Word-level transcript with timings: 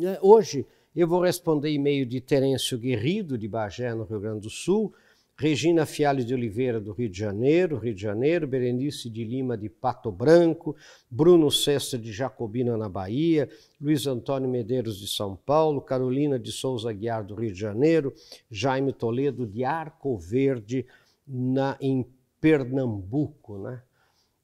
É, 0.00 0.18
hoje 0.20 0.66
eu 0.94 1.06
vou 1.06 1.20
responder 1.20 1.70
e-mail 1.70 2.04
de 2.04 2.20
Terêncio 2.20 2.76
Guerrido, 2.76 3.38
de 3.38 3.46
Bagé, 3.46 3.94
no 3.94 4.02
Rio 4.02 4.18
Grande 4.18 4.40
do 4.40 4.50
Sul, 4.50 4.92
Regina 5.36 5.86
Fialho 5.86 6.24
de 6.24 6.34
Oliveira, 6.34 6.80
do 6.80 6.92
Rio 6.92 7.08
de 7.08 7.16
Janeiro, 7.18 7.78
Rio 7.78 7.94
de 7.94 8.02
Janeiro, 8.02 8.46
Berenice 8.46 9.08
de 9.08 9.24
Lima, 9.24 9.56
de 9.56 9.68
Pato 9.68 10.10
Branco, 10.10 10.74
Bruno 11.08 11.48
Cesta, 11.48 11.96
de 11.96 12.12
Jacobina, 12.12 12.76
na 12.76 12.88
Bahia, 12.88 13.48
Luiz 13.80 14.06
Antônio 14.06 14.48
Medeiros, 14.48 14.98
de 14.98 15.06
São 15.06 15.36
Paulo, 15.36 15.80
Carolina 15.80 16.40
de 16.40 16.50
Souza 16.50 16.92
Guiar, 16.92 17.24
do 17.24 17.36
Rio 17.36 17.52
de 17.52 17.60
Janeiro, 17.60 18.12
Jaime 18.50 18.92
Toledo, 18.92 19.46
de 19.46 19.64
Arco 19.64 20.16
Verde, 20.18 20.86
na, 21.26 21.76
em 21.80 22.04
Pernambuco. 22.40 23.58
Né? 23.58 23.80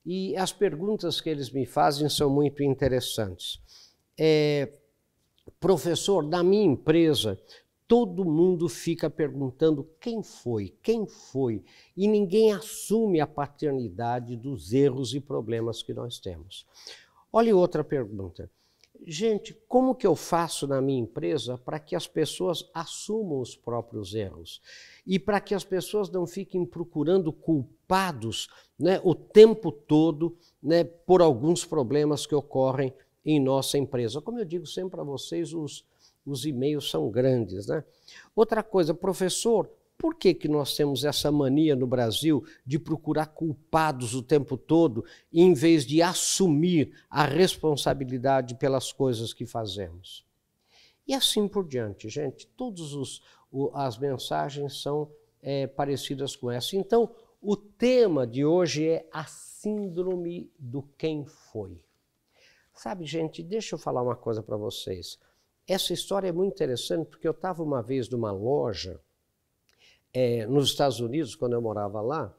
E 0.07 0.37
as 0.37 0.53
perguntas 0.53 1.21
que 1.21 1.29
eles 1.29 1.51
me 1.51 1.67
fazem 1.67 2.09
são 2.09 2.31
muito 2.31 2.63
interessantes. 2.63 3.61
É, 4.19 4.80
professor, 5.59 6.25
da 6.25 6.43
minha 6.43 6.65
empresa, 6.65 7.39
todo 7.91 8.25
mundo 8.25 8.69
fica 8.69 9.11
perguntando 9.11 9.89
quem 9.99 10.23
foi, 10.23 10.73
quem 10.81 11.07
foi, 11.07 11.65
e 11.97 12.07
ninguém 12.07 12.53
assume 12.53 13.21
a 13.21 13.27
paternidade 13.27 14.37
dos 14.37 14.73
erros 14.73 15.13
e 15.13 15.19
problemas 15.21 15.83
que 15.83 15.93
nós 15.93 16.21
temos. 16.21 16.65
Olha 17.33 17.57
outra 17.57 17.83
pergunta. 17.83 18.49
Gente, 19.07 19.55
como 19.67 19.95
que 19.95 20.07
eu 20.07 20.15
faço 20.15 20.67
na 20.67 20.81
minha 20.81 21.01
empresa 21.01 21.57
para 21.57 21.81
que 21.81 21.97
as 21.97 22.07
pessoas 22.07 22.69
assumam 22.75 23.41
os 23.41 23.57
próprios 23.57 24.15
erros? 24.15 24.61
E 25.07 25.19
para 25.19 25.41
que 25.41 25.55
as 25.55 25.65
pessoas 25.65 26.11
não 26.11 26.27
fiquem 26.27 26.67
procurando 26.67 27.33
culpados 27.33 28.49
né, 28.79 29.01
o 29.03 29.15
tempo 29.15 29.73
todo 29.73 30.37
né, 30.63 30.85
por 30.85 31.23
alguns 31.23 31.65
problemas 31.65 32.27
que 32.27 32.35
ocorrem 32.35 32.93
em 33.25 33.41
nossa 33.41 33.79
empresa. 33.79 34.21
Como 34.21 34.39
eu 34.39 34.45
digo 34.45 34.67
sempre 34.67 34.93
para 34.93 35.05
vocês, 35.05 35.53
os, 35.53 35.85
os 36.25 36.45
e-mails 36.45 36.91
são 36.91 37.11
grandes. 37.11 37.67
Né? 37.67 37.85
Outra 38.35 38.63
coisa, 38.63 38.95
professor, 38.95 39.71
por 40.01 40.15
que, 40.15 40.33
que 40.33 40.49
nós 40.49 40.75
temos 40.75 41.05
essa 41.05 41.31
mania 41.31 41.77
no 41.77 41.87
Brasil 41.87 42.43
de 42.65 42.79
procurar 42.79 43.27
culpados 43.27 44.15
o 44.15 44.23
tempo 44.23 44.57
todo, 44.57 45.05
em 45.31 45.53
vez 45.53 45.85
de 45.85 46.01
assumir 46.01 46.93
a 47.11 47.25
responsabilidade 47.25 48.55
pelas 48.55 48.93
coisas 48.93 49.35
que 49.35 49.45
fazemos? 49.45 50.25
E 51.07 51.13
assim 51.13 51.47
por 51.47 51.67
diante, 51.67 52.09
gente. 52.09 52.47
Todas 52.47 53.21
as 53.75 53.99
mensagens 53.99 54.81
são 54.81 55.11
é, 55.43 55.67
parecidas 55.67 56.35
com 56.35 56.51
essa. 56.51 56.77
Então, 56.77 57.11
o 57.43 57.57
tema 57.57 58.27
de 58.27 58.45
hoje 58.45 58.87
é 58.87 59.07
a 59.13 59.25
síndrome 59.25 60.51
do 60.59 60.83
quem 60.97 61.27
foi. 61.27 61.79
Sabe, 62.83 63.05
gente, 63.05 63.43
deixa 63.43 63.75
eu 63.75 63.79
falar 63.79 64.01
uma 64.01 64.17
coisa 64.17 64.43
para 64.43 64.57
vocês. 64.57 65.19
Essa 65.69 65.93
história 65.93 66.29
é 66.29 66.33
muito 66.33 66.55
interessante 66.55 67.09
porque 67.09 67.29
eu 67.29 67.33
estava 67.33 67.63
uma 67.63 67.83
vez 67.83 68.09
numa 68.09 68.33
loja 68.33 68.99
é, 70.15 70.47
nos 70.47 70.71
Estados 70.71 70.99
Unidos, 70.99 71.35
quando 71.35 71.53
eu 71.53 71.61
morava 71.61 72.01
lá, 72.01 72.35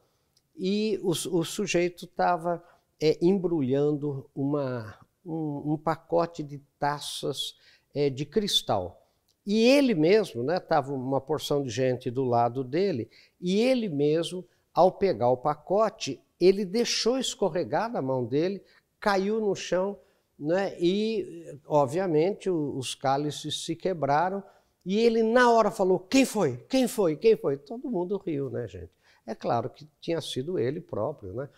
e 0.56 0.98
o, 1.00 1.10
o 1.10 1.44
sujeito 1.44 2.06
estava 2.06 2.60
é, 3.00 3.24
embrulhando 3.24 4.28
uma, 4.34 4.98
um, 5.24 5.74
um, 5.74 5.78
pacote 5.78 6.42
de 6.42 6.58
taças 6.76 7.56
é, 7.94 8.10
de 8.10 8.26
cristal. 8.26 9.00
E 9.46 9.64
ele 9.64 9.94
mesmo, 9.94 10.42
estava 10.50 10.90
né, 10.90 10.96
uma 10.96 11.20
porção 11.20 11.62
de 11.62 11.70
gente 11.70 12.10
do 12.10 12.24
lado 12.24 12.64
dele, 12.64 13.08
e 13.40 13.60
ele 13.60 13.88
mesmo, 13.88 14.44
ao 14.74 14.90
pegar 14.90 15.30
o 15.30 15.36
pacote, 15.36 16.20
ele 16.40 16.64
deixou 16.64 17.16
escorregar 17.16 17.88
na 17.88 18.02
mão 18.02 18.24
dele, 18.24 18.60
caiu 18.98 19.40
no 19.40 19.54
chão 19.54 19.96
né? 20.42 20.76
e, 20.78 21.56
obviamente, 21.66 22.50
os 22.50 22.96
cálices 22.96 23.64
se 23.64 23.76
quebraram. 23.76 24.42
E 24.84 24.98
ele, 24.98 25.22
na 25.22 25.50
hora, 25.50 25.70
falou: 25.70 26.00
Quem 26.00 26.24
foi? 26.24 26.56
Quem 26.68 26.88
foi? 26.88 27.16
Quem 27.16 27.36
foi? 27.36 27.56
Todo 27.56 27.88
mundo 27.88 28.16
riu, 28.16 28.50
né, 28.50 28.66
gente? 28.66 28.90
É 29.24 29.36
claro 29.36 29.70
que 29.70 29.88
tinha 30.00 30.20
sido 30.20 30.58
ele 30.58 30.80
próprio, 30.80 31.32
né? 31.32 31.48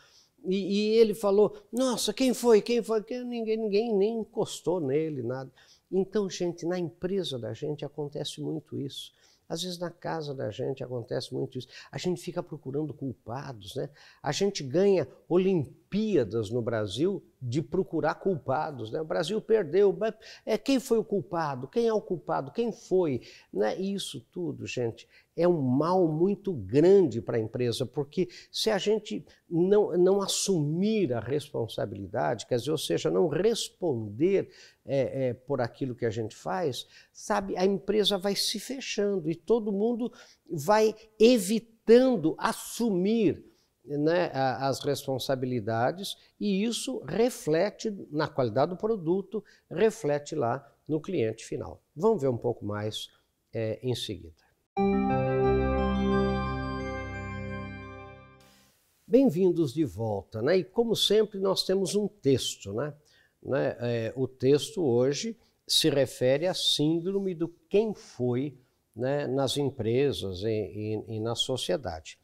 E, 0.44 0.56
e 0.56 0.96
ele 0.96 1.14
falou: 1.14 1.56
Nossa, 1.72 2.12
quem 2.12 2.34
foi? 2.34 2.60
Quem 2.60 2.82
foi? 2.82 3.02
Que 3.02 3.24
ninguém, 3.24 3.56
ninguém 3.56 3.96
nem 3.96 4.18
encostou 4.18 4.78
nele, 4.78 5.22
nada. 5.22 5.50
Então, 5.90 6.28
gente, 6.28 6.66
na 6.66 6.78
empresa 6.78 7.38
da 7.38 7.54
gente 7.54 7.84
acontece 7.84 8.42
muito 8.42 8.78
isso. 8.78 9.12
Às 9.48 9.62
vezes 9.62 9.78
na 9.78 9.90
casa 9.90 10.34
da 10.34 10.50
gente 10.50 10.82
acontece 10.82 11.32
muito 11.32 11.58
isso. 11.58 11.68
A 11.90 11.98
gente 11.98 12.20
fica 12.20 12.42
procurando 12.42 12.94
culpados, 12.94 13.74
né? 13.74 13.90
A 14.22 14.32
gente 14.32 14.62
ganha 14.62 15.06
Olimpíadas 15.94 16.50
no 16.50 16.60
Brasil 16.60 17.24
de 17.40 17.62
procurar 17.62 18.16
culpados, 18.16 18.90
né? 18.90 19.00
O 19.00 19.04
Brasil 19.04 19.40
perdeu, 19.40 19.96
é 20.44 20.58
quem 20.58 20.80
foi 20.80 20.98
o 20.98 21.04
culpado? 21.04 21.68
Quem 21.68 21.86
é 21.86 21.92
o 21.92 22.00
culpado? 22.00 22.50
Quem 22.50 22.72
foi? 22.72 23.20
Né? 23.52 23.76
Isso 23.76 24.20
tudo, 24.32 24.66
gente, 24.66 25.06
é 25.36 25.46
um 25.46 25.60
mal 25.60 26.08
muito 26.08 26.52
grande 26.52 27.20
para 27.20 27.36
a 27.36 27.40
empresa, 27.40 27.86
porque 27.86 28.28
se 28.50 28.70
a 28.70 28.78
gente 28.78 29.24
não, 29.48 29.96
não 29.96 30.20
assumir 30.20 31.12
a 31.12 31.20
responsabilidade, 31.20 32.46
quer 32.46 32.56
dizer, 32.56 32.72
ou 32.72 32.78
seja, 32.78 33.10
não 33.10 33.28
responder 33.28 34.50
é, 34.84 35.28
é, 35.28 35.34
por 35.34 35.60
aquilo 35.60 35.94
que 35.94 36.06
a 36.06 36.10
gente 36.10 36.34
faz, 36.34 36.86
sabe, 37.12 37.56
a 37.56 37.64
empresa 37.64 38.18
vai 38.18 38.34
se 38.34 38.58
fechando 38.58 39.30
e 39.30 39.34
todo 39.34 39.72
mundo 39.72 40.10
vai 40.50 40.94
evitando 41.20 42.34
assumir 42.38 43.53
né, 43.84 44.30
as 44.32 44.80
responsabilidades 44.80 46.16
e 46.40 46.64
isso 46.64 46.98
reflete 47.06 47.90
na 48.10 48.26
qualidade 48.26 48.70
do 48.70 48.76
produto, 48.76 49.44
reflete 49.70 50.34
lá 50.34 50.66
no 50.88 51.00
cliente 51.00 51.44
final. 51.44 51.82
Vamos 51.94 52.22
ver 52.22 52.28
um 52.28 52.36
pouco 52.36 52.64
mais 52.64 53.08
é, 53.52 53.78
em 53.82 53.94
seguida. 53.94 54.42
Bem-vindos 59.06 59.72
de 59.72 59.84
volta, 59.84 60.42
né? 60.42 60.56
E 60.56 60.64
como 60.64 60.96
sempre 60.96 61.38
nós 61.38 61.62
temos 61.62 61.94
um 61.94 62.08
texto, 62.08 62.72
né? 62.72 62.94
né? 63.42 63.76
É, 63.78 64.12
o 64.16 64.26
texto 64.26 64.82
hoje 64.82 65.38
se 65.66 65.88
refere 65.88 66.46
à 66.46 66.54
síndrome 66.54 67.34
do 67.34 67.48
quem 67.68 67.94
foi 67.94 68.58
né, 68.94 69.26
nas 69.26 69.56
empresas 69.56 70.42
e, 70.42 70.48
e, 70.48 71.16
e, 71.16 71.20
na 71.20 71.34
sociedade. 71.34 72.18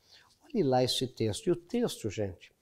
Olhe 0.52 0.64
lá 0.64 0.82
esse 0.82 1.06
texto. 1.06 1.46
E 1.46 1.50
o 1.50 1.56
texto, 1.56 2.10
gente, 2.10 2.52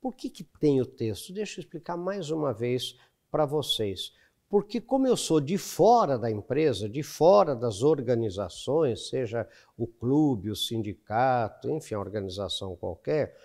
por 0.00 0.14
que, 0.14 0.28
que 0.28 0.44
tem 0.44 0.80
o 0.80 0.86
texto? 0.86 1.32
Deixa 1.32 1.58
eu 1.58 1.62
explicar 1.62 1.96
mais 1.96 2.30
uma 2.30 2.52
vez 2.52 2.96
para 3.30 3.46
vocês. 3.46 4.12
Porque, 4.48 4.80
como 4.80 5.06
eu 5.06 5.16
sou 5.16 5.40
de 5.40 5.58
fora 5.58 6.18
da 6.18 6.30
empresa, 6.30 6.88
de 6.88 7.02
fora 7.02 7.54
das 7.54 7.82
organizações, 7.82 9.08
seja 9.08 9.46
o 9.76 9.86
clube, 9.86 10.50
o 10.50 10.56
sindicato, 10.56 11.70
enfim, 11.70 11.94
a 11.94 12.00
organização 12.00 12.76
qualquer, 12.76 13.36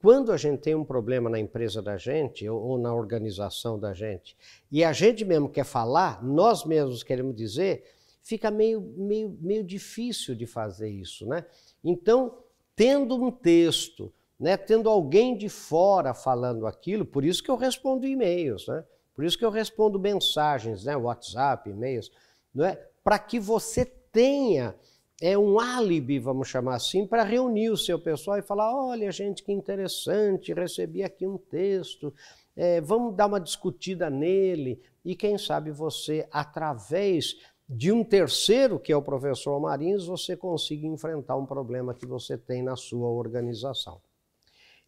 quando 0.00 0.32
a 0.32 0.36
gente 0.36 0.60
tem 0.60 0.74
um 0.74 0.84
problema 0.84 1.28
na 1.28 1.38
empresa 1.38 1.82
da 1.82 1.96
gente 1.96 2.48
ou 2.48 2.78
na 2.78 2.94
organização 2.94 3.78
da 3.78 3.92
gente, 3.92 4.36
e 4.70 4.84
a 4.84 4.92
gente 4.92 5.24
mesmo 5.24 5.48
quer 5.48 5.64
falar, 5.64 6.22
nós 6.22 6.64
mesmos 6.64 7.02
queremos 7.02 7.34
dizer, 7.34 7.84
fica 8.22 8.50
meio, 8.50 8.80
meio, 8.80 9.36
meio 9.40 9.64
difícil 9.64 10.34
de 10.34 10.46
fazer 10.46 10.88
isso, 10.88 11.26
né? 11.26 11.44
Então, 11.84 12.45
tendo 12.76 13.16
um 13.16 13.30
texto, 13.30 14.12
né, 14.38 14.56
tendo 14.56 14.88
alguém 14.88 15.36
de 15.36 15.48
fora 15.48 16.12
falando 16.12 16.66
aquilo, 16.66 17.06
por 17.06 17.24
isso 17.24 17.42
que 17.42 17.50
eu 17.50 17.56
respondo 17.56 18.06
e-mails, 18.06 18.68
né? 18.68 18.84
Por 19.14 19.24
isso 19.24 19.38
que 19.38 19.44
eu 19.44 19.50
respondo 19.50 19.98
mensagens, 19.98 20.84
né, 20.84 20.94
WhatsApp, 20.94 21.70
e-mails, 21.70 22.12
não 22.54 22.66
é? 22.66 22.76
Para 23.02 23.18
que 23.18 23.40
você 23.40 23.86
tenha 23.86 24.74
é 25.20 25.36
um 25.38 25.58
álibi, 25.58 26.18
vamos 26.18 26.48
chamar 26.48 26.74
assim, 26.74 27.06
para 27.06 27.22
reunir 27.22 27.70
o 27.70 27.76
seu 27.76 27.98
pessoal 27.98 28.38
e 28.38 28.42
falar: 28.42 28.74
olha, 28.74 29.10
gente, 29.10 29.42
que 29.42 29.50
interessante, 29.50 30.52
recebi 30.52 31.02
aqui 31.02 31.26
um 31.26 31.38
texto, 31.38 32.12
é, 32.54 32.80
vamos 32.82 33.16
dar 33.16 33.26
uma 33.26 33.40
discutida 33.40 34.10
nele. 34.10 34.82
E 35.04 35.14
quem 35.14 35.38
sabe 35.38 35.70
você, 35.70 36.28
através 36.30 37.36
de 37.68 37.90
um 37.90 38.04
terceiro, 38.04 38.78
que 38.78 38.92
é 38.92 38.96
o 38.96 39.02
professor 39.02 39.58
Marins, 39.60 40.06
você 40.06 40.36
consiga 40.36 40.86
enfrentar 40.86 41.36
um 41.36 41.44
problema 41.44 41.94
que 41.94 42.06
você 42.06 42.38
tem 42.38 42.62
na 42.62 42.76
sua 42.76 43.08
organização. 43.08 44.00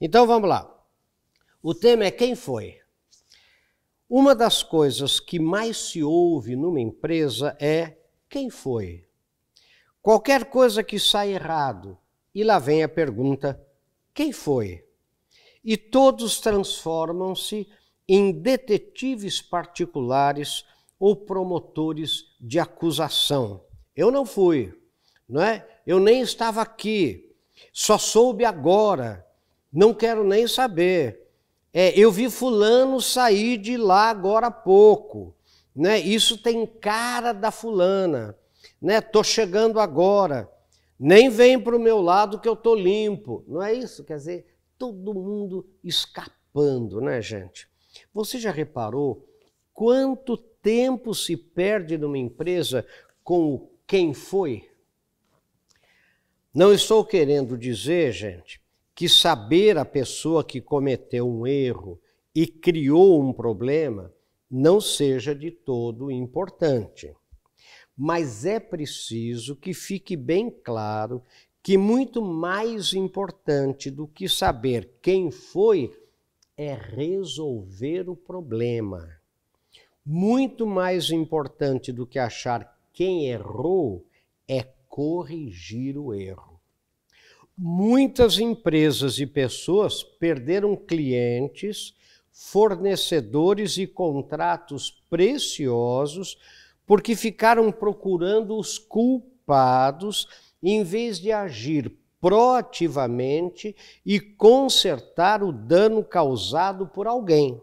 Então 0.00 0.26
vamos 0.26 0.48
lá. 0.48 0.74
O 1.60 1.74
tema 1.74 2.04
é 2.04 2.10
quem 2.10 2.36
foi. 2.36 2.80
Uma 4.08 4.34
das 4.34 4.62
coisas 4.62 5.18
que 5.18 5.38
mais 5.38 5.76
se 5.76 6.02
ouve 6.02 6.54
numa 6.54 6.80
empresa 6.80 7.56
é 7.60 7.98
quem 8.28 8.48
foi. 8.48 9.06
Qualquer 10.00 10.46
coisa 10.46 10.82
que 10.82 10.98
sai 10.98 11.34
errado, 11.34 11.98
e 12.34 12.44
lá 12.44 12.58
vem 12.58 12.82
a 12.82 12.88
pergunta: 12.88 13.60
quem 14.14 14.32
foi? 14.32 14.86
E 15.64 15.76
todos 15.76 16.40
transformam-se 16.40 17.68
em 18.08 18.32
detetives 18.32 19.42
particulares 19.42 20.64
ou 20.98 21.14
promotores 21.14 22.34
de 22.40 22.58
acusação. 22.58 23.64
Eu 23.94 24.10
não 24.10 24.24
fui, 24.24 24.74
não 25.28 25.42
é? 25.42 25.66
Eu 25.86 25.98
nem 25.98 26.20
estava 26.20 26.60
aqui, 26.60 27.34
só 27.72 27.98
soube 27.98 28.44
agora, 28.44 29.26
não 29.72 29.92
quero 29.94 30.24
nem 30.24 30.46
saber. 30.46 31.28
É, 31.72 31.98
eu 31.98 32.10
vi 32.10 32.30
fulano 32.30 33.00
sair 33.00 33.58
de 33.58 33.76
lá 33.76 34.10
agora 34.10 34.46
há 34.46 34.50
pouco. 34.50 35.34
né? 35.74 35.98
Isso 35.98 36.38
tem 36.38 36.66
cara 36.66 37.32
da 37.32 37.50
fulana, 37.50 38.36
né? 38.80 39.00
Tô 39.00 39.22
chegando 39.22 39.78
agora. 39.78 40.50
Nem 40.98 41.28
vem 41.28 41.60
para 41.60 41.76
o 41.76 41.80
meu 41.80 42.00
lado 42.00 42.40
que 42.40 42.48
eu 42.48 42.56
tô 42.56 42.74
limpo. 42.74 43.44
Não 43.46 43.62
é 43.62 43.72
isso? 43.72 44.02
Quer 44.02 44.16
dizer, 44.16 44.46
todo 44.76 45.14
mundo 45.14 45.64
escapando, 45.84 47.00
né, 47.00 47.22
gente? 47.22 47.68
Você 48.12 48.38
já 48.38 48.50
reparou 48.50 49.27
quanto 49.78 50.36
tempo 50.36 51.14
se 51.14 51.36
perde 51.36 51.96
numa 51.96 52.18
empresa 52.18 52.84
com 53.22 53.54
o 53.54 53.70
quem 53.86 54.12
foi? 54.12 54.68
Não 56.52 56.74
estou 56.74 57.04
querendo 57.04 57.56
dizer, 57.56 58.10
gente, 58.10 58.60
que 58.92 59.08
saber 59.08 59.78
a 59.78 59.84
pessoa 59.84 60.42
que 60.42 60.60
cometeu 60.60 61.28
um 61.28 61.46
erro 61.46 61.96
e 62.34 62.44
criou 62.44 63.22
um 63.22 63.32
problema 63.32 64.12
não 64.50 64.80
seja 64.80 65.32
de 65.32 65.52
todo 65.52 66.10
importante. 66.10 67.14
Mas 67.96 68.44
é 68.44 68.58
preciso 68.58 69.54
que 69.54 69.72
fique 69.72 70.16
bem 70.16 70.50
claro 70.50 71.22
que 71.62 71.78
muito 71.78 72.20
mais 72.20 72.94
importante 72.94 73.92
do 73.92 74.08
que 74.08 74.28
saber 74.28 74.98
quem 75.00 75.30
foi 75.30 75.96
é 76.56 76.74
resolver 76.74 78.10
o 78.10 78.16
problema. 78.16 79.17
Muito 80.10 80.66
mais 80.66 81.10
importante 81.10 81.92
do 81.92 82.06
que 82.06 82.18
achar 82.18 82.74
quem 82.94 83.26
errou 83.26 84.06
é 84.48 84.66
corrigir 84.88 85.98
o 85.98 86.14
erro. 86.14 86.58
Muitas 87.54 88.38
empresas 88.38 89.18
e 89.18 89.26
pessoas 89.26 90.02
perderam 90.02 90.74
clientes 90.74 91.94
fornecedores 92.32 93.76
e 93.76 93.86
contratos 93.86 94.90
preciosos 95.10 96.38
porque 96.86 97.14
ficaram 97.14 97.70
procurando 97.70 98.56
os 98.56 98.78
culpados 98.78 100.26
em 100.62 100.82
vez 100.84 101.20
de 101.20 101.30
agir 101.32 101.94
proativamente 102.18 103.76
e 104.06 104.18
consertar 104.18 105.42
o 105.42 105.52
dano 105.52 106.02
causado 106.02 106.86
por 106.86 107.06
alguém. 107.06 107.60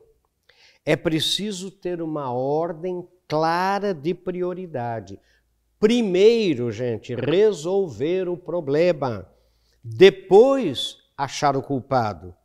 É 0.86 0.96
preciso 0.96 1.72
ter 1.72 2.02
uma 2.02 2.32
ordem 2.32 3.08
clara 3.28 3.94
de 3.94 4.14
prioridade. 4.14 5.20
Primeiro, 5.80 6.72
gente, 6.72 7.16
resolver 7.16 8.30
o 8.30 8.38
problema. 8.38 9.28
Depois, 9.84 10.98
achar 11.18 11.58
o 11.58 11.62
culpado. 11.62 12.36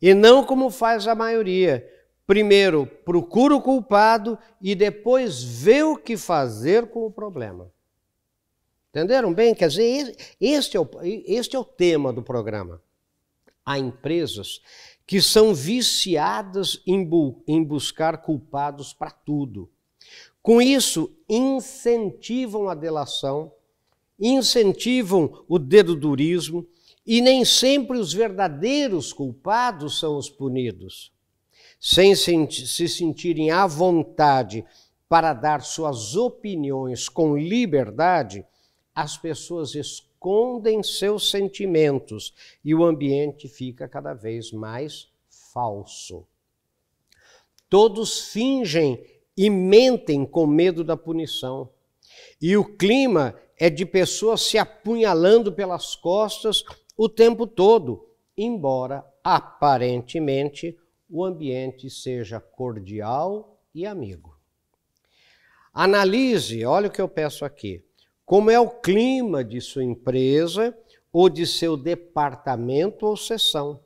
E 0.00 0.14
não 0.14 0.44
como 0.44 0.70
faz 0.70 1.06
a 1.06 1.14
maioria. 1.14 1.86
Primeiro 2.26 2.86
procura 2.86 3.56
o 3.56 3.60
culpado 3.60 4.38
e 4.60 4.74
depois 4.74 5.42
vê 5.42 5.82
o 5.82 5.96
que 5.96 6.16
fazer 6.16 6.86
com 6.86 7.04
o 7.04 7.10
problema. 7.10 7.72
Entenderam 8.90 9.34
bem? 9.34 9.54
Quer 9.54 9.68
dizer, 9.68 10.16
este 10.40 10.76
é 10.76 10.80
o, 10.80 10.88
este 11.02 11.56
é 11.56 11.58
o 11.58 11.64
tema 11.64 12.12
do 12.12 12.22
programa. 12.22 12.80
Há 13.64 13.78
empresas 13.78 14.60
que 15.10 15.20
são 15.20 15.52
viciadas 15.52 16.80
em, 16.86 17.04
bu 17.04 17.42
em 17.44 17.64
buscar 17.64 18.18
culpados 18.18 18.92
para 18.92 19.10
tudo. 19.10 19.68
Com 20.40 20.62
isso, 20.62 21.12
incentivam 21.28 22.68
a 22.68 22.76
delação, 22.76 23.50
incentivam 24.20 25.44
o 25.48 25.58
dedo 25.58 25.96
durismo, 25.96 26.64
e 27.04 27.20
nem 27.20 27.44
sempre 27.44 27.98
os 27.98 28.12
verdadeiros 28.12 29.12
culpados 29.12 29.98
são 29.98 30.16
os 30.16 30.30
punidos. 30.30 31.10
Sem 31.80 32.14
se 32.14 32.88
sentirem 32.88 33.50
à 33.50 33.66
vontade 33.66 34.64
para 35.08 35.32
dar 35.32 35.62
suas 35.62 36.14
opiniões 36.14 37.08
com 37.08 37.36
liberdade, 37.36 38.46
as 38.94 39.16
pessoas 39.16 39.74
escondem 40.20 40.82
seus 40.82 41.30
sentimentos 41.30 42.34
e 42.62 42.74
o 42.74 42.84
ambiente 42.84 43.48
fica 43.48 43.88
cada 43.88 44.12
vez 44.12 44.52
mais 44.52 45.10
falso. 45.30 46.26
Todos 47.70 48.30
fingem 48.30 49.02
e 49.34 49.48
mentem 49.48 50.26
com 50.26 50.46
medo 50.46 50.84
da 50.84 50.94
punição. 50.94 51.70
E 52.38 52.54
o 52.54 52.76
clima 52.76 53.34
é 53.58 53.70
de 53.70 53.86
pessoas 53.86 54.42
se 54.42 54.58
apunhalando 54.58 55.52
pelas 55.52 55.96
costas 55.96 56.64
o 56.98 57.08
tempo 57.08 57.46
todo, 57.46 58.06
embora 58.36 59.02
aparentemente 59.24 60.78
o 61.08 61.24
ambiente 61.24 61.88
seja 61.88 62.38
cordial 62.38 63.58
e 63.74 63.86
amigo. 63.86 64.38
Analise, 65.72 66.62
olha 66.66 66.88
o 66.88 66.90
que 66.90 67.00
eu 67.00 67.08
peço 67.08 67.44
aqui, 67.44 67.82
como 68.30 68.48
é 68.48 68.60
o 68.60 68.70
clima 68.70 69.42
de 69.42 69.60
sua 69.60 69.82
empresa 69.82 70.72
ou 71.12 71.28
de 71.28 71.44
seu 71.44 71.76
departamento 71.76 73.04
ou 73.04 73.16
seção. 73.16 73.80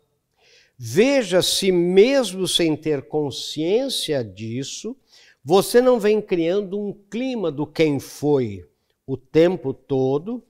Veja 0.77 1.41
se, 1.41 1.73
mesmo 1.73 2.47
sem 2.47 2.77
ter 2.77 3.09
consciência 3.09 4.23
disso, 4.23 4.95
você 5.43 5.81
não 5.81 5.99
vem 5.99 6.21
criando 6.21 6.79
um 6.79 6.93
clima 6.93 7.51
do 7.51 7.67
quem 7.67 7.99
foi 7.99 8.69
o 9.07 9.17
tempo 9.17 9.73
todo 9.73 10.45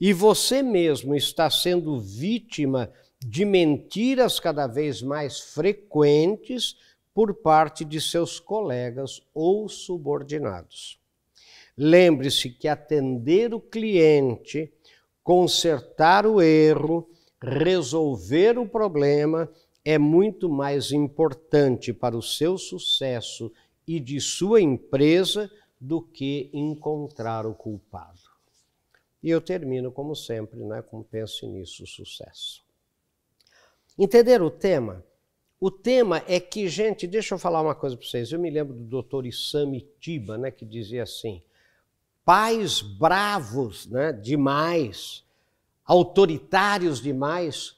e 0.00 0.12
você 0.12 0.62
mesmo 0.62 1.12
está 1.12 1.50
sendo 1.50 1.98
vítima 1.98 2.88
de 3.18 3.44
mentiras 3.44 4.38
cada 4.38 4.68
vez 4.68 5.02
mais 5.02 5.40
frequentes 5.40 6.76
por 7.12 7.34
parte 7.34 7.84
de 7.84 8.00
seus 8.00 8.38
colegas 8.38 9.20
ou 9.34 9.68
subordinados. 9.68 11.00
Lembre-se 11.82 12.50
que 12.50 12.68
atender 12.68 13.54
o 13.54 13.58
cliente, 13.58 14.70
consertar 15.24 16.26
o 16.26 16.42
erro, 16.42 17.08
resolver 17.42 18.58
o 18.58 18.68
problema 18.68 19.50
é 19.82 19.96
muito 19.96 20.46
mais 20.46 20.92
importante 20.92 21.90
para 21.90 22.14
o 22.14 22.20
seu 22.20 22.58
sucesso 22.58 23.50
e 23.86 23.98
de 23.98 24.20
sua 24.20 24.60
empresa 24.60 25.50
do 25.80 26.02
que 26.02 26.50
encontrar 26.52 27.46
o 27.46 27.54
culpado. 27.54 28.20
E 29.22 29.30
eu 29.30 29.40
termino, 29.40 29.90
como 29.90 30.14
sempre, 30.14 30.62
né, 30.62 30.82
com 30.82 31.02
Pense 31.02 31.46
Nisso, 31.46 31.86
Sucesso. 31.86 32.62
Entender 33.98 34.42
o 34.42 34.50
tema? 34.50 35.02
O 35.58 35.70
tema 35.70 36.22
é 36.28 36.38
que, 36.38 36.68
gente, 36.68 37.06
deixa 37.06 37.34
eu 37.34 37.38
falar 37.38 37.62
uma 37.62 37.74
coisa 37.74 37.96
para 37.96 38.06
vocês. 38.06 38.32
Eu 38.32 38.38
me 38.38 38.50
lembro 38.50 38.74
do 38.74 38.84
doutor 38.84 39.24
Isami 39.24 39.88
Tiba, 39.98 40.36
né, 40.36 40.50
que 40.50 40.66
dizia 40.66 41.04
assim: 41.04 41.42
pais 42.30 42.80
bravos 42.80 43.88
né, 43.88 44.12
demais, 44.12 45.24
autoritários 45.84 47.02
demais, 47.02 47.74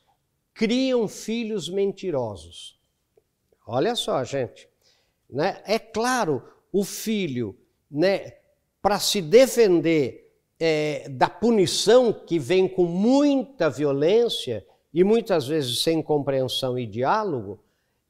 criam 0.52 1.08
filhos 1.08 1.70
mentirosos. 1.70 2.78
Olha 3.66 3.96
só, 3.96 4.22
gente. 4.24 4.68
Né? 5.30 5.62
É 5.64 5.78
claro, 5.78 6.42
o 6.70 6.84
filho, 6.84 7.56
né, 7.90 8.34
para 8.82 9.00
se 9.00 9.22
defender 9.22 10.30
é, 10.60 11.08
da 11.08 11.30
punição 11.30 12.12
que 12.12 12.38
vem 12.38 12.68
com 12.68 12.84
muita 12.84 13.70
violência 13.70 14.66
e 14.92 15.02
muitas 15.02 15.46
vezes 15.46 15.82
sem 15.82 16.02
compreensão 16.02 16.78
e 16.78 16.84
diálogo, 16.84 17.58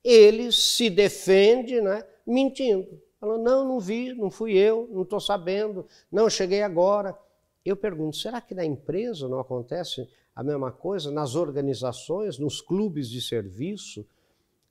ele 0.03 0.51
se 0.51 0.91
defende 0.91 1.81
né, 1.81 2.05
mentindo. 2.27 3.01
Falou, 3.23 3.39
não, 3.39 3.65
não 3.65 3.79
vi, 3.79 4.13
não 4.13 4.33
fui 4.33 4.55
eu, 4.55 4.89
não 4.91 5.03
estou 5.03 5.21
sabendo, 5.21 5.87
não, 6.11 6.29
cheguei 6.29 6.61
agora. 6.61 7.17
Eu 7.65 7.77
pergunto, 7.77 8.17
será 8.17 8.41
que 8.41 8.53
na 8.53 8.65
empresa 8.65 9.29
não 9.29 9.39
acontece 9.39 10.09
a 10.35 10.43
mesma 10.43 10.73
coisa? 10.73 11.09
Nas 11.09 11.37
organizações, 11.37 12.37
nos 12.37 12.61
clubes 12.61 13.09
de 13.09 13.23
serviço? 13.23 14.05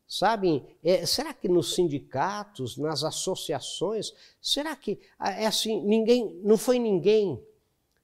Sabem, 0.05 0.65
é, 0.83 1.05
será 1.05 1.33
que 1.33 1.47
nos 1.47 1.73
sindicatos, 1.75 2.75
nas 2.75 3.05
associações, 3.05 4.13
será 4.41 4.75
que 4.75 4.99
ah, 5.17 5.31
é 5.31 5.45
assim, 5.45 5.81
ninguém, 5.81 6.37
não 6.43 6.57
foi 6.57 6.77
ninguém 6.77 7.41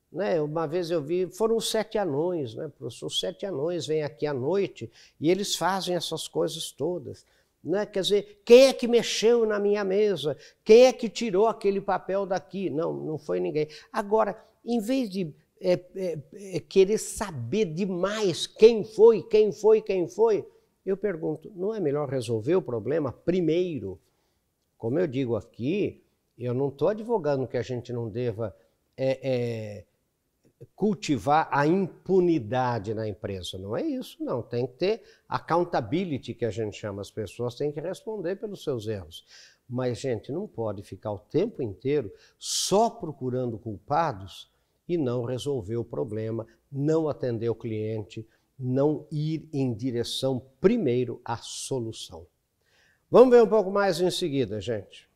né? 0.09 0.41
Uma 0.41 0.65
vez 0.65 0.89
eu 0.89 1.01
vi, 1.01 1.27
foram 1.27 1.57
os 1.57 1.69
sete 1.69 1.97
anões, 1.97 2.55
né? 2.55 2.71
Os 2.79 3.19
sete 3.19 3.45
anões 3.45 3.85
vêm 3.85 4.03
aqui 4.03 4.25
à 4.25 4.33
noite 4.33 4.89
e 5.19 5.29
eles 5.29 5.55
fazem 5.55 5.95
essas 5.95 6.27
coisas 6.27 6.71
todas. 6.71 7.25
Né? 7.63 7.85
Quer 7.85 8.01
dizer, 8.01 8.41
quem 8.45 8.67
é 8.67 8.73
que 8.73 8.87
mexeu 8.87 9.45
na 9.45 9.59
minha 9.59 9.83
mesa? 9.83 10.37
Quem 10.63 10.85
é 10.85 10.93
que 10.93 11.09
tirou 11.09 11.47
aquele 11.47 11.81
papel 11.81 12.25
daqui? 12.25 12.69
Não, 12.69 12.93
não 12.93 13.17
foi 13.17 13.39
ninguém. 13.39 13.67
Agora, 13.91 14.41
em 14.65 14.79
vez 14.79 15.09
de 15.09 15.33
é, 15.59 15.73
é, 15.95 16.19
é, 16.55 16.59
querer 16.59 16.97
saber 16.97 17.65
demais 17.65 18.45
quem 18.45 18.83
foi, 18.83 19.23
quem 19.23 19.51
foi, 19.51 19.81
quem 19.81 20.07
foi, 20.07 20.45
eu 20.85 20.95
pergunto: 20.95 21.51
não 21.55 21.73
é 21.73 21.79
melhor 21.79 22.07
resolver 22.07 22.55
o 22.55 22.61
problema 22.61 23.11
primeiro? 23.11 23.99
Como 24.77 24.99
eu 24.99 25.07
digo 25.07 25.35
aqui, 25.35 26.03
eu 26.37 26.53
não 26.53 26.69
estou 26.69 26.89
advogando 26.89 27.47
que 27.47 27.57
a 27.57 27.63
gente 27.63 27.91
não 27.91 28.07
deva 28.07 28.55
é, 28.95 29.19
é 29.21 29.85
cultivar 30.75 31.47
a 31.51 31.67
impunidade 31.67 32.93
na 32.93 33.07
empresa. 33.07 33.57
Não 33.57 33.75
é 33.75 33.83
isso, 33.83 34.23
não. 34.23 34.41
Tem 34.41 34.65
que 34.65 34.73
ter 34.73 35.03
accountability, 35.27 36.33
que 36.33 36.45
a 36.45 36.49
gente 36.49 36.77
chama. 36.77 37.01
As 37.01 37.11
pessoas 37.11 37.55
têm 37.55 37.71
que 37.71 37.79
responder 37.79 38.37
pelos 38.37 38.63
seus 38.63 38.87
erros. 38.87 39.25
Mas, 39.69 39.99
gente, 39.99 40.31
não 40.31 40.47
pode 40.47 40.81
ficar 40.81 41.11
o 41.11 41.19
tempo 41.19 41.61
inteiro 41.61 42.11
só 42.39 42.89
procurando 42.89 43.57
culpados 43.57 44.49
e 44.87 44.97
não 44.97 45.25
resolver 45.25 45.75
o 45.75 45.83
problema, 45.83 46.47
não 46.71 47.09
atender 47.09 47.49
o 47.49 47.55
cliente, 47.55 48.25
não 48.57 49.05
ir 49.11 49.47
em 49.53 49.73
direção 49.73 50.41
primeiro 50.59 51.21
à 51.23 51.37
solução. 51.37 52.25
Vamos 53.11 53.29
ver 53.35 53.43
um 53.43 53.47
pouco 53.47 53.69
mais 53.69 54.01
em 54.01 54.09
seguida, 54.09 54.59
gente. 54.59 55.07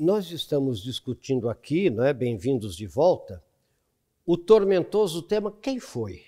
Nós 0.00 0.30
estamos 0.30 0.82
discutindo 0.82 1.46
aqui, 1.50 1.90
não 1.90 2.02
é? 2.02 2.14
Bem-vindos 2.14 2.74
de 2.74 2.86
volta, 2.86 3.44
o 4.24 4.34
tormentoso 4.34 5.20
tema 5.20 5.52
quem 5.52 5.78
foi? 5.78 6.24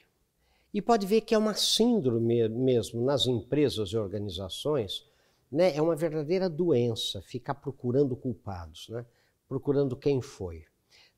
E 0.75 0.83
pode 0.83 1.07
ver 1.07 1.23
que 1.23 1.35
é 1.35 1.39
uma 1.39 1.55
síndrome 1.55 2.47
mesmo 2.51 3.03
nas 3.03 3.27
empresas 3.27 3.89
e 3.89 3.97
organizações, 3.97 5.07
né? 5.51 5.75
é 5.75 5.81
uma 5.81 5.97
verdadeira 5.97 6.51
doença 6.51 7.23
ficar 7.23 7.55
procurando 7.55 8.15
culpados, 8.15 8.91
né? 8.91 9.07
procurando 9.49 9.97
quem 9.97 10.21
foi. 10.21 10.67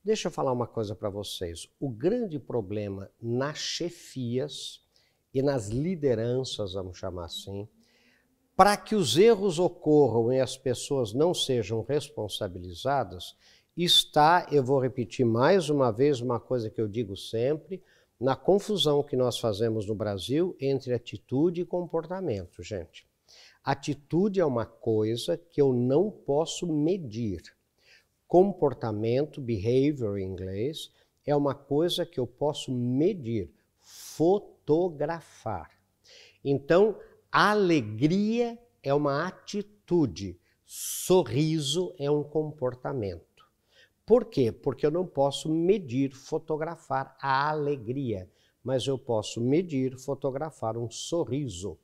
Deixa 0.05 0.29
eu 0.29 0.33
falar 0.33 0.53
uma 0.53 0.69
coisa 0.69 0.95
para 0.95 1.11
vocês. 1.11 1.69
O 1.81 1.91
grande 1.91 2.39
problema 2.39 3.11
nas 3.21 3.59
chefias 3.59 4.81
e 5.35 5.43
nas 5.43 5.71
lideranças, 5.71 6.75
vamos 6.75 6.99
chamar 6.99 7.25
assim, 7.25 7.69
para 8.57 8.77
que 8.77 8.95
os 8.95 9.17
erros 9.17 9.59
ocorram 9.59 10.33
e 10.33 10.41
as 10.41 10.57
pessoas 10.57 11.13
não 11.13 11.35
sejam 11.35 11.83
responsabilizadas, 11.83 13.37
está, 13.77 14.47
eu 14.53 14.63
vou 14.63 14.79
repetir 14.79 15.27
mais 15.27 15.69
uma 15.69 15.91
vez 15.91 16.21
uma 16.21 16.39
coisa 16.39 16.71
que 16.71 16.81
eu 16.81 16.87
digo 16.87 17.17
sempre, 17.17 17.83
na 18.21 18.37
confusão 18.37 19.03
que 19.03 19.17
nós 19.17 19.39
fazemos 19.39 19.87
no 19.87 19.95
Brasil 19.95 20.57
entre 20.61 20.95
atitude 20.95 21.63
e 21.63 21.67
comportamento, 21.67 22.63
gente. 22.63 23.07
Atitude 23.63 24.39
é 24.41 24.45
uma 24.45 24.67
coisa 24.67 25.37
que 25.37 25.61
eu 25.61 25.73
não 25.73 26.11
posso 26.11 26.67
medir. 26.73 27.43
Comportamento, 28.29 29.41
behavior 29.41 30.19
em 30.19 30.27
inglês, 30.27 30.93
é 31.27 31.35
uma 31.35 31.55
coisa 31.55 32.07
que 32.07 32.21
eu 32.21 32.27
posso 32.27 32.71
medir, 32.71 33.51
fotografar. 33.81 35.71
Então, 36.45 36.97
alegria 37.43 38.59
é 38.83 38.95
uma 38.95 39.27
atitude, 39.27 40.39
sorriso 40.65 41.95
é 41.99 42.11
um 42.11 42.23
comportamento. 42.23 43.45
Por 44.07 44.27
quê? 44.27 44.53
Porque 44.53 44.87
eu 44.87 44.91
não 44.91 45.07
posso 45.07 45.49
medir, 45.49 46.15
fotografar 46.15 47.17
a 47.21 47.49
alegria, 47.51 48.31
mas 48.63 48.87
eu 48.87 48.99
posso 48.99 49.41
medir, 49.41 49.99
fotografar 49.99 50.77
um 50.77 50.91
sorriso. 50.91 51.79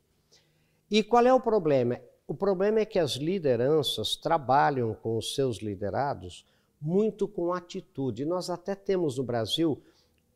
E 0.90 1.02
qual 1.02 1.26
é 1.26 1.32
o 1.32 1.40
problema? 1.40 2.00
O 2.26 2.34
problema 2.34 2.80
é 2.80 2.84
que 2.84 2.98
as 2.98 3.12
lideranças 3.12 4.16
trabalham 4.16 4.94
com 4.94 5.16
os 5.16 5.34
seus 5.34 5.58
liderados 5.58 6.44
muito 6.80 7.26
com 7.26 7.52
atitude. 7.52 8.24
Nós 8.24 8.48
até 8.48 8.74
temos 8.74 9.18
no 9.18 9.24
Brasil 9.24 9.82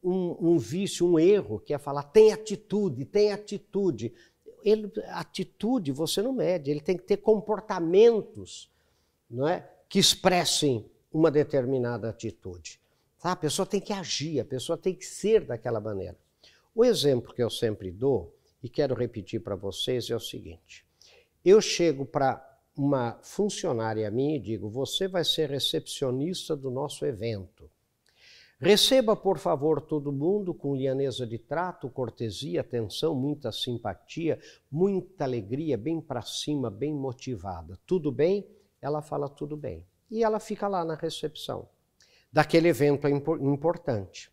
um, 0.02 0.37
um 0.40 0.59
vício, 0.59 1.06
um 1.06 1.18
erro, 1.18 1.59
que 1.59 1.73
é 1.73 1.78
falar 1.78 2.02
tem 2.02 2.33
atitude, 2.33 3.04
tem 3.04 3.33
atitude. 3.33 4.12
Ele, 4.64 4.90
atitude 5.09 5.92
você 5.92 6.23
não 6.23 6.33
mede, 6.33 6.71
ele 6.71 6.80
tem 6.80 6.97
que 6.97 7.04
ter 7.04 7.18
comportamentos 7.18 8.73
não 9.30 9.47
é, 9.47 9.68
que 9.88 9.99
expressem 9.99 10.88
uma 11.12 11.30
determinada 11.30 12.09
atitude. 12.09 12.80
Tá? 13.21 13.33
A 13.33 13.37
pessoa 13.37 13.66
tem 13.66 13.80
que 13.80 13.92
agir, 13.92 14.40
a 14.40 14.44
pessoa 14.44 14.76
tem 14.76 14.94
que 14.94 15.04
ser 15.04 15.44
daquela 15.44 15.80
maneira. 15.80 16.16
O 16.75 16.85
exemplo 16.85 17.33
que 17.33 17.42
eu 17.42 17.50
sempre 17.50 17.90
dou, 17.90 18.35
e 18.62 18.68
quero 18.68 18.94
repetir 18.94 19.40
para 19.40 19.54
vocês, 19.54 20.09
é 20.11 20.16
o 20.16 20.21
seguinte: 20.21 20.85
eu 21.44 21.61
chego 21.61 22.04
para 22.06 22.42
uma 22.76 23.18
funcionária 23.23 24.11
minha 24.11 24.37
e 24.37 24.40
digo: 24.40 24.68
você 24.68 25.06
vai 25.06 25.25
ser 25.25 25.50
recepcionista 25.50 26.56
do 26.56 26.71
nosso 26.71 27.04
evento. 27.04 27.71
Receba, 28.61 29.16
por 29.16 29.38
favor, 29.38 29.80
todo 29.80 30.12
mundo 30.12 30.54
com 30.54 30.76
lianeza 30.76 31.26
de 31.26 31.38
trato, 31.38 31.90
cortesia, 31.90 32.61
atenção, 32.61 33.14
muita 33.14 33.50
simpatia, 33.50 34.38
muita 34.70 35.25
alegria, 35.25 35.76
bem 35.76 36.00
para 36.00 36.23
cima, 36.23 36.70
bem 36.70 36.94
motivada. 36.94 37.78
Tudo 37.84 38.12
bem? 38.12 38.46
Ela 38.80 39.02
fala 39.02 39.28
tudo 39.28 39.56
bem 39.56 39.84
e 40.11 40.23
ela 40.23 40.38
fica 40.38 40.68
lá 40.68 40.84
na 40.84 40.94
recepção 40.94 41.68
daquele 42.32 42.68
evento 42.68 43.08
importante. 43.08 44.30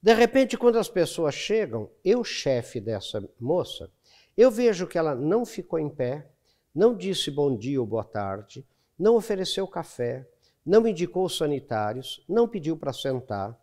De 0.00 0.12
repente, 0.14 0.56
quando 0.56 0.78
as 0.78 0.88
pessoas 0.88 1.34
chegam, 1.34 1.90
eu, 2.04 2.24
chefe 2.24 2.80
dessa 2.80 3.26
moça, 3.38 3.90
eu 4.36 4.50
vejo 4.50 4.86
que 4.86 4.98
ela 4.98 5.14
não 5.14 5.46
ficou 5.46 5.78
em 5.78 5.88
pé, 5.88 6.30
não 6.74 6.94
disse 6.94 7.30
bom 7.30 7.56
dia 7.56 7.80
ou 7.80 7.86
boa 7.86 8.04
tarde, 8.04 8.66
não 8.98 9.16
ofereceu 9.16 9.66
café, 9.66 10.28
não 10.64 10.86
indicou 10.86 11.24
os 11.24 11.36
sanitários, 11.36 12.24
não 12.28 12.48
pediu 12.48 12.76
para 12.76 12.92
sentar 12.92 13.58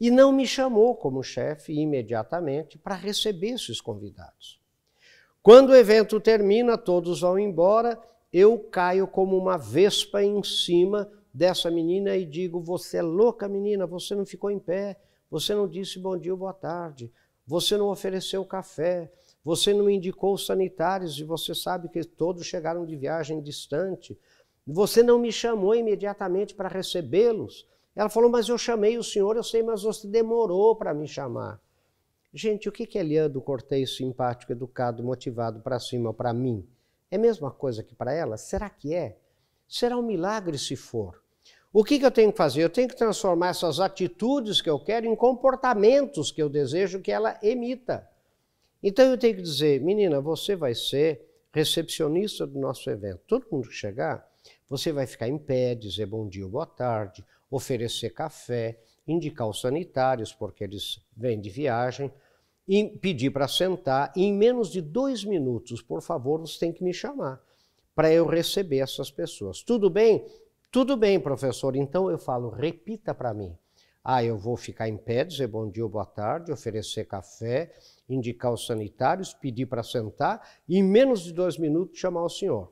e 0.00 0.10
não 0.10 0.32
me 0.32 0.46
chamou 0.46 0.94
como 0.94 1.22
chefe 1.22 1.72
imediatamente 1.72 2.78
para 2.78 2.94
receber 2.94 3.50
esses 3.50 3.80
convidados. 3.80 4.60
Quando 5.42 5.70
o 5.70 5.76
evento 5.76 6.20
termina, 6.20 6.78
todos 6.78 7.20
vão 7.20 7.38
embora 7.38 8.00
eu 8.32 8.58
caio 8.58 9.06
como 9.06 9.38
uma 9.38 9.56
vespa 9.56 10.20
em 10.20 10.42
cima 10.42 11.08
dessa 11.32 11.70
menina 11.70 12.16
e 12.16 12.26
digo: 12.26 12.60
Você 12.60 12.96
é 12.96 13.02
louca, 13.02 13.48
menina, 13.48 13.86
você 13.86 14.12
não 14.12 14.26
ficou 14.26 14.50
em 14.50 14.58
pé, 14.58 14.98
você 15.30 15.54
não 15.54 15.68
disse 15.68 16.00
bom 16.00 16.18
dia 16.18 16.32
ou 16.32 16.38
boa 16.38 16.52
tarde, 16.52 17.12
você 17.46 17.76
não 17.76 17.88
ofereceu 17.88 18.44
café, 18.44 19.12
você 19.44 19.72
não 19.72 19.88
indicou 19.88 20.34
os 20.34 20.46
sanitários 20.46 21.16
e 21.18 21.22
você 21.22 21.54
sabe 21.54 21.88
que 21.88 22.02
todos 22.02 22.44
chegaram 22.44 22.84
de 22.84 22.96
viagem 22.96 23.40
distante, 23.40 24.18
você 24.66 25.02
não 25.02 25.18
me 25.18 25.30
chamou 25.30 25.74
imediatamente 25.74 26.54
para 26.54 26.68
recebê-los. 26.68 27.68
Ela 27.94 28.08
falou: 28.08 28.30
Mas 28.30 28.48
eu 28.48 28.56
chamei 28.56 28.96
o 28.96 29.04
senhor, 29.04 29.36
eu 29.36 29.44
sei, 29.44 29.62
mas 29.62 29.82
você 29.82 30.06
demorou 30.06 30.74
para 30.74 30.94
me 30.94 31.06
chamar. 31.06 31.60
Gente, 32.32 32.68
o 32.68 32.72
que 32.72 32.98
é 32.98 33.02
Leandro 33.02 33.40
Cortês 33.40 33.96
simpático, 33.96 34.50
educado, 34.50 35.04
motivado 35.04 35.60
para 35.60 35.78
cima 35.78 36.12
para 36.12 36.32
mim? 36.32 36.66
É 37.08 37.16
a 37.16 37.18
mesma 37.18 37.50
coisa 37.50 37.82
que 37.82 37.94
para 37.94 38.12
ela? 38.12 38.36
Será 38.36 38.68
que 38.68 38.92
é? 38.92 39.18
Será 39.68 39.96
um 39.96 40.02
milagre 40.02 40.58
se 40.58 40.74
for. 40.74 41.22
O 41.72 41.84
que 41.84 42.00
eu 42.00 42.10
tenho 42.10 42.32
que 42.32 42.38
fazer? 42.38 42.62
Eu 42.62 42.70
tenho 42.70 42.88
que 42.88 42.96
transformar 42.96 43.48
essas 43.48 43.80
atitudes 43.80 44.60
que 44.60 44.70
eu 44.70 44.78
quero 44.78 45.06
em 45.06 45.14
comportamentos 45.14 46.30
que 46.30 46.42
eu 46.42 46.48
desejo 46.48 47.00
que 47.00 47.12
ela 47.12 47.38
emita. 47.42 48.08
Então 48.82 49.06
eu 49.06 49.18
tenho 49.18 49.36
que 49.36 49.42
dizer, 49.42 49.80
menina, 49.80 50.20
você 50.20 50.54
vai 50.54 50.74
ser 50.74 51.24
recepcionista 51.52 52.46
do 52.46 52.58
nosso 52.58 52.90
evento. 52.90 53.20
Todo 53.26 53.46
mundo 53.50 53.68
que 53.68 53.74
chegar, 53.74 54.28
você 54.68 54.92
vai 54.92 55.06
ficar 55.06 55.28
em 55.28 55.38
pé, 55.38 55.74
dizer 55.74 56.06
bom 56.06 56.28
dia 56.28 56.44
ou 56.44 56.50
boa 56.50 56.66
tarde, 56.66 57.24
oferecer 57.50 58.10
café, 58.10 58.80
indicar 59.06 59.48
os 59.48 59.60
sanitários, 59.60 60.32
porque 60.32 60.64
eles 60.64 61.00
vêm 61.16 61.40
de 61.40 61.50
viagem, 61.50 62.12
e 62.66 62.84
pedir 62.84 63.30
para 63.30 63.46
sentar, 63.46 64.12
e 64.16 64.24
em 64.24 64.32
menos 64.32 64.70
de 64.70 64.80
dois 64.80 65.24
minutos, 65.24 65.82
por 65.82 66.00
favor, 66.00 66.40
você 66.40 66.58
tem 66.58 66.72
que 66.72 66.82
me 66.82 66.94
chamar 66.94 67.40
para 67.94 68.12
eu 68.12 68.26
receber 68.26 68.78
essas 68.78 69.10
pessoas. 69.10 69.62
Tudo 69.62 69.88
bem? 69.88 70.26
Tudo 70.70 70.96
bem, 70.96 71.20
professor. 71.20 71.76
Então 71.76 72.10
eu 72.10 72.18
falo, 72.18 72.48
repita 72.48 73.14
para 73.14 73.32
mim. 73.32 73.56
Ah, 74.02 74.22
eu 74.22 74.36
vou 74.36 74.56
ficar 74.56 74.88
em 74.88 74.96
pé, 74.96 75.24
dizer 75.24 75.46
bom 75.46 75.70
dia 75.70 75.84
ou 75.84 75.88
boa 75.88 76.04
tarde, 76.04 76.52
oferecer 76.52 77.06
café, 77.06 77.72
indicar 78.08 78.52
os 78.52 78.66
sanitários, 78.66 79.32
pedir 79.32 79.66
para 79.66 79.82
sentar 79.82 80.46
e 80.68 80.76
em 80.76 80.82
menos 80.82 81.22
de 81.22 81.32
dois 81.32 81.56
minutos 81.56 81.98
chamar 81.98 82.24
o 82.24 82.28
senhor. 82.28 82.70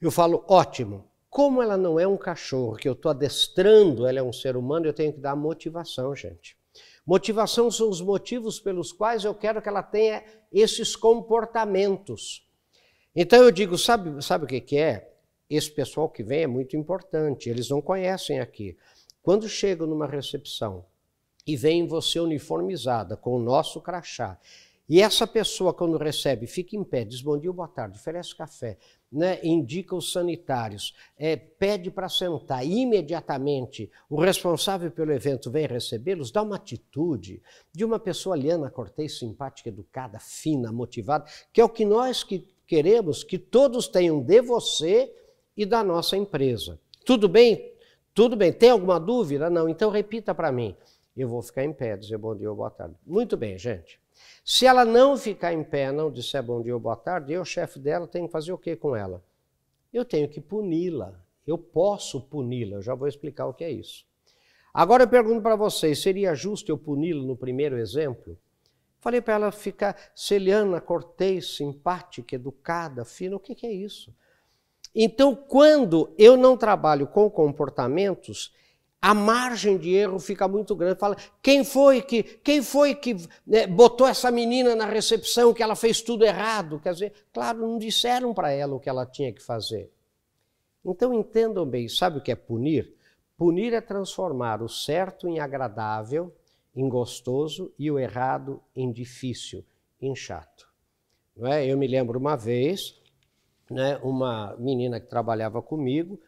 Eu 0.00 0.10
falo, 0.10 0.44
ótimo. 0.48 1.04
Como 1.28 1.62
ela 1.62 1.76
não 1.76 2.00
é 2.00 2.08
um 2.08 2.16
cachorro 2.16 2.74
que 2.74 2.88
eu 2.88 2.94
estou 2.94 3.10
adestrando, 3.10 4.06
ela 4.06 4.18
é 4.18 4.22
um 4.22 4.32
ser 4.32 4.56
humano, 4.56 4.86
eu 4.86 4.92
tenho 4.92 5.12
que 5.12 5.20
dar 5.20 5.36
motivação, 5.36 6.14
gente. 6.16 6.56
Motivação 7.06 7.70
são 7.70 7.88
os 7.88 8.00
motivos 8.00 8.58
pelos 8.58 8.92
quais 8.92 9.24
eu 9.24 9.34
quero 9.34 9.62
que 9.62 9.68
ela 9.68 9.82
tenha 9.82 10.24
esses 10.52 10.96
comportamentos. 10.96 12.48
Então 13.14 13.42
eu 13.42 13.50
digo, 13.50 13.78
sabe, 13.78 14.22
sabe 14.24 14.44
o 14.44 14.48
que, 14.48 14.60
que 14.60 14.78
é? 14.78 15.12
Esse 15.48 15.70
pessoal 15.70 16.08
que 16.08 16.22
vem 16.22 16.42
é 16.42 16.46
muito 16.46 16.76
importante, 16.76 17.50
eles 17.50 17.68
não 17.68 17.80
conhecem 17.80 18.40
aqui. 18.40 18.76
Quando 19.22 19.48
chegam 19.48 19.86
numa 19.86 20.06
recepção 20.06 20.84
e 21.46 21.56
vem 21.56 21.86
você 21.86 22.18
uniformizada 22.20 23.16
com 23.16 23.36
o 23.36 23.42
nosso 23.42 23.80
crachá, 23.80 24.38
e 24.90 25.00
essa 25.00 25.24
pessoa, 25.24 25.72
quando 25.72 25.96
recebe, 25.96 26.48
fica 26.48 26.74
em 26.74 26.82
pé, 26.82 27.04
diz 27.04 27.22
bom 27.22 27.38
dia, 27.38 27.52
boa 27.52 27.68
tarde, 27.68 27.96
oferece 27.96 28.34
café, 28.34 28.76
né, 29.10 29.38
indica 29.40 29.94
os 29.94 30.10
sanitários, 30.10 30.96
é, 31.16 31.36
pede 31.36 31.92
para 31.92 32.08
sentar, 32.08 32.66
imediatamente 32.66 33.88
o 34.08 34.20
responsável 34.20 34.90
pelo 34.90 35.12
evento 35.12 35.48
vem 35.48 35.68
recebê-los, 35.68 36.32
dá 36.32 36.42
uma 36.42 36.56
atitude 36.56 37.40
de 37.72 37.84
uma 37.84 38.00
pessoa 38.00 38.36
liana, 38.36 38.68
cortês, 38.68 39.16
simpática, 39.16 39.68
educada, 39.68 40.18
fina, 40.18 40.72
motivada, 40.72 41.24
que 41.52 41.60
é 41.60 41.64
o 41.64 41.68
que 41.68 41.84
nós 41.84 42.24
que 42.24 42.48
queremos 42.66 43.22
que 43.22 43.38
todos 43.38 43.86
tenham 43.86 44.20
de 44.20 44.42
você 44.42 45.14
e 45.56 45.64
da 45.64 45.84
nossa 45.84 46.16
empresa. 46.16 46.80
Tudo 47.06 47.28
bem? 47.28 47.74
Tudo 48.12 48.34
bem. 48.34 48.52
Tem 48.52 48.70
alguma 48.70 48.98
dúvida? 48.98 49.48
Não. 49.48 49.68
Então 49.68 49.88
repita 49.88 50.34
para 50.34 50.50
mim. 50.50 50.74
Eu 51.16 51.28
vou 51.28 51.42
ficar 51.42 51.64
em 51.64 51.72
pé, 51.72 51.96
dizer 51.96 52.18
bom 52.18 52.34
dia 52.34 52.50
ou 52.50 52.56
boa 52.56 52.70
tarde. 52.70 52.96
Muito 53.06 53.36
bem, 53.36 53.56
gente. 53.56 53.99
Se 54.44 54.66
ela 54.66 54.84
não 54.84 55.16
ficar 55.16 55.52
em 55.52 55.62
pé, 55.62 55.92
não 55.92 56.10
disser 56.10 56.42
bom 56.42 56.62
dia 56.62 56.74
ou 56.74 56.80
boa 56.80 56.96
tarde, 56.96 57.32
eu, 57.32 57.44
chefe 57.44 57.78
dela, 57.78 58.06
tenho 58.06 58.26
que 58.26 58.32
fazer 58.32 58.52
o 58.52 58.58
que 58.58 58.74
com 58.76 58.96
ela? 58.96 59.22
Eu 59.92 60.04
tenho 60.04 60.28
que 60.28 60.40
puni-la. 60.40 61.14
Eu 61.46 61.58
posso 61.58 62.20
puni-la, 62.20 62.76
eu 62.76 62.82
já 62.82 62.94
vou 62.94 63.08
explicar 63.08 63.46
o 63.46 63.54
que 63.54 63.64
é 63.64 63.70
isso. 63.70 64.04
Agora 64.72 65.02
eu 65.02 65.08
pergunto 65.08 65.42
para 65.42 65.56
vocês: 65.56 66.00
seria 66.00 66.34
justo 66.34 66.70
eu 66.70 66.78
puni-la 66.78 67.24
no 67.24 67.36
primeiro 67.36 67.76
exemplo? 67.76 68.38
Falei 69.00 69.20
para 69.20 69.34
ela 69.34 69.50
ficar 69.50 69.96
celiana, 70.14 70.80
cortês, 70.80 71.56
simpática, 71.56 72.34
educada, 72.34 73.04
fina. 73.04 73.36
O 73.36 73.40
que, 73.40 73.54
que 73.54 73.66
é 73.66 73.72
isso? 73.72 74.14
Então, 74.94 75.34
quando 75.34 76.12
eu 76.18 76.36
não 76.36 76.56
trabalho 76.56 77.06
com 77.06 77.30
comportamentos, 77.30 78.52
a 79.02 79.14
margem 79.14 79.78
de 79.78 79.94
erro 79.94 80.18
fica 80.18 80.46
muito 80.46 80.76
grande. 80.76 80.98
Fala, 80.98 81.16
quem 81.42 81.64
foi 81.64 82.02
que, 82.02 82.22
quem 82.22 82.62
foi 82.62 82.94
que 82.94 83.16
né, 83.46 83.66
botou 83.66 84.06
essa 84.06 84.30
menina 84.30 84.76
na 84.76 84.84
recepção 84.84 85.54
que 85.54 85.62
ela 85.62 85.74
fez 85.74 86.02
tudo 86.02 86.24
errado? 86.24 86.78
Quer 86.80 86.92
dizer, 86.92 87.12
claro, 87.32 87.60
não 87.60 87.78
disseram 87.78 88.34
para 88.34 88.50
ela 88.50 88.74
o 88.74 88.80
que 88.80 88.90
ela 88.90 89.06
tinha 89.06 89.32
que 89.32 89.42
fazer. 89.42 89.90
Então 90.84 91.14
entendam 91.14 91.64
bem, 91.64 91.88
sabe 91.88 92.18
o 92.18 92.20
que 92.20 92.30
é 92.30 92.36
punir? 92.36 92.94
Punir 93.36 93.72
é 93.72 93.80
transformar 93.80 94.62
o 94.62 94.68
certo 94.68 95.26
em 95.26 95.40
agradável, 95.40 96.34
em 96.76 96.86
gostoso 96.88 97.72
e 97.78 97.90
o 97.90 97.98
errado 97.98 98.62
em 98.76 98.92
difícil, 98.92 99.64
em 100.00 100.14
chato. 100.14 100.68
Não 101.34 101.50
é? 101.50 101.66
Eu 101.66 101.78
me 101.78 101.86
lembro 101.86 102.18
uma 102.18 102.36
vez, 102.36 103.00
né, 103.70 103.98
uma 104.02 104.54
menina 104.58 105.00
que 105.00 105.06
trabalhava 105.06 105.62
comigo, 105.62 106.20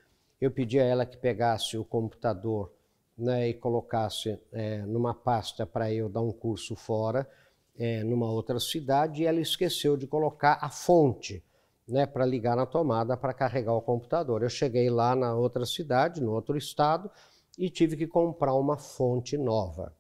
eu 0.45 0.51
pedi 0.51 0.81
a 0.81 0.85
ela 0.85 1.07
que 1.07 1.17
pegasse 1.17 1.79
o 1.79 1.85
computador 1.85 2.73
né, 3.17 3.49
e 3.49 3.55
colocasse 3.55 4.37
é, 4.51 4.79
numa 4.87 5.15
pasta 5.15 5.65
para 5.65 5.93
eu 5.93 6.09
dar 6.09 6.21
um 6.21 6.33
curso 6.33 6.75
fora, 6.75 7.31
é, 7.77 8.03
numa 8.03 8.29
outra 8.29 8.59
cidade, 8.59 9.23
e 9.23 9.27
ela 9.27 9.41
esqueceu 9.41 9.97
de 9.97 10.05
colocar 10.05 10.59
a 10.61 10.69
fonte 10.69 11.45
né, 11.87 12.07
para 12.07 12.27
ligar 12.27 12.57
na 12.57 12.67
tomada 12.67 13.17
para 13.17 13.33
carregar 13.33 13.73
o 13.75 13.81
computador. 13.81 14.43
Eu 14.43 14.51
cheguei 14.51 14.91
lá 14.91 15.15
na 15.15 15.33
outra 15.33 15.65
cidade, 15.65 16.21
no 16.21 16.33
outro 16.33 16.57
estado, 16.57 17.09
e 17.57 17.71
tive 17.71 17.97
que 17.97 18.09
comprar 18.09 18.55
uma 18.55 18.77
fonte 18.77 19.39
nova. 19.39 19.95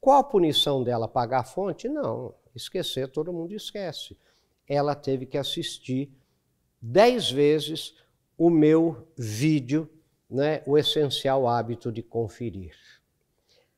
Qual 0.00 0.18
a 0.18 0.24
punição 0.24 0.82
dela? 0.82 1.06
Pagar 1.06 1.40
a 1.40 1.44
fonte? 1.44 1.88
Não, 1.88 2.34
esquecer, 2.52 3.06
todo 3.12 3.32
mundo 3.32 3.54
esquece. 3.54 4.18
Ela 4.68 4.96
teve 4.96 5.24
que 5.24 5.38
assistir 5.38 6.12
dez 6.82 7.30
vezes 7.30 7.94
o 8.38 8.48
meu 8.48 9.08
vídeo, 9.16 9.90
né, 10.30 10.62
o 10.64 10.78
essencial 10.78 11.48
hábito 11.48 11.90
de 11.90 12.02
conferir. 12.02 12.76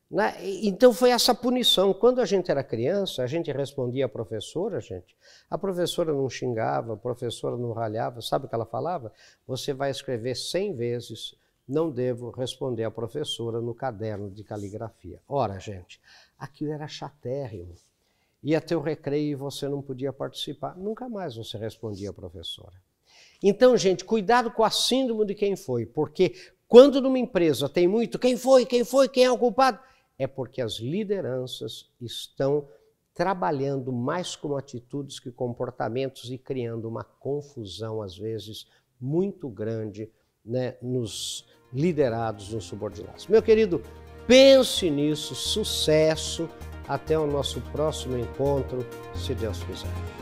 Né? 0.09 0.35
Então 0.63 0.93
foi 0.93 1.09
essa 1.09 1.33
punição. 1.33 1.93
Quando 1.93 2.19
a 2.19 2.25
gente 2.25 2.51
era 2.51 2.63
criança, 2.63 3.23
a 3.23 3.27
gente 3.27 3.51
respondia 3.51 4.05
à 4.05 4.09
professora, 4.09 4.79
gente. 4.81 5.15
A 5.49 5.57
professora 5.57 6.13
não 6.13 6.29
xingava, 6.29 6.93
a 6.93 6.97
professora 6.97 7.55
não 7.57 7.71
ralhava. 7.71 8.21
Sabe 8.21 8.45
o 8.45 8.49
que 8.49 8.53
ela 8.53 8.65
falava? 8.65 9.11
Você 9.47 9.73
vai 9.73 9.89
escrever 9.89 10.35
100 10.35 10.75
vezes, 10.75 11.35
não 11.67 11.89
devo 11.89 12.29
responder 12.29 12.83
à 12.83 12.91
professora 12.91 13.61
no 13.61 13.73
caderno 13.73 14.29
de 14.29 14.43
caligrafia. 14.43 15.21
Ora, 15.27 15.57
gente, 15.59 15.99
aquilo 16.37 16.73
era 16.73 16.87
chatérrimo. 16.87 17.73
Ia 18.43 18.59
ter 18.59 18.75
o 18.75 18.81
recreio 18.81 19.31
e 19.31 19.35
você 19.35 19.69
não 19.69 19.81
podia 19.81 20.11
participar. 20.11 20.75
Nunca 20.75 21.07
mais 21.07 21.35
você 21.37 21.57
respondia 21.57 22.09
à 22.09 22.13
professora. 22.13 22.75
Então, 23.41 23.75
gente, 23.75 24.05
cuidado 24.05 24.51
com 24.51 24.63
a 24.63 24.69
síndrome 24.69 25.25
de 25.25 25.33
quem 25.33 25.55
foi, 25.55 25.85
porque 25.85 26.33
quando 26.67 27.01
numa 27.01 27.19
empresa 27.19 27.67
tem 27.67 27.87
muito 27.87 28.19
quem 28.19 28.37
foi, 28.37 28.65
quem 28.65 28.83
foi, 28.83 29.09
quem 29.09 29.25
é 29.25 29.31
o 29.31 29.37
culpado, 29.37 29.79
é 30.17 30.27
porque 30.27 30.61
as 30.61 30.73
lideranças 30.79 31.89
estão 31.99 32.67
trabalhando 33.13 33.91
mais 33.91 34.35
com 34.35 34.55
atitudes 34.55 35.19
que 35.19 35.31
comportamentos 35.31 36.31
e 36.31 36.37
criando 36.37 36.87
uma 36.87 37.03
confusão, 37.03 38.01
às 38.01 38.17
vezes, 38.17 38.67
muito 38.99 39.49
grande 39.49 40.09
né, 40.45 40.77
nos 40.81 41.47
liderados, 41.73 42.53
nos 42.53 42.65
subordinados. 42.65 43.27
Meu 43.27 43.41
querido, 43.41 43.81
pense 44.27 44.89
nisso, 44.89 45.35
sucesso. 45.35 46.49
Até 46.87 47.17
o 47.17 47.25
nosso 47.25 47.61
próximo 47.71 48.17
encontro, 48.17 48.85
se 49.15 49.33
Deus 49.33 49.63
quiser. 49.63 50.20